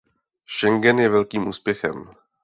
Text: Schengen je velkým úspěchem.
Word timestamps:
Schengen 0.45 0.97
je 0.99 1.09
velkým 1.09 1.47
úspěchem. 1.47 2.09